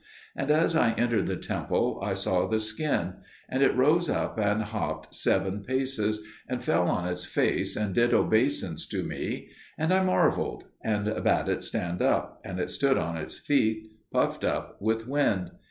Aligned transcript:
And 0.35 0.49
as 0.49 0.75
I 0.75 0.93
entered 0.93 1.27
the 1.27 1.35
temple 1.35 1.99
I 2.03 2.15
saw 2.15 2.47
the 2.47 2.59
skin; 2.59 3.17
and 3.47 3.61
it 3.61 3.75
rose 3.77 4.09
up 4.09 4.39
and 4.39 4.63
hopped 4.63 5.13
seven 5.13 5.61
paces, 5.63 6.23
and 6.49 6.63
fell 6.63 6.89
on 6.89 7.07
its 7.07 7.23
face 7.23 7.75
and 7.75 7.93
did 7.93 8.11
obeisance 8.11 8.87
to 8.87 9.03
me; 9.03 9.49
and 9.77 9.93
I 9.93 10.03
marvelled, 10.03 10.63
and 10.83 11.05
bade 11.23 11.47
it 11.49 11.61
stand 11.61 12.01
up; 12.01 12.41
and 12.43 12.59
it 12.59 12.71
stood 12.71 12.97
on 12.97 13.15
its 13.15 13.37
feet, 13.37 13.91
puffed 14.11 14.43
up 14.43 14.77
with 14.81 15.07
wind. 15.07 15.51